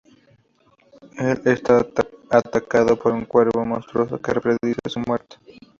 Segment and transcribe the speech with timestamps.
[1.19, 1.61] Él es
[2.31, 5.35] atacado por un cuervo monstruoso, que predice su muerte.